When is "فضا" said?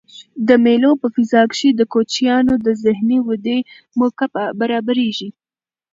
1.15-1.41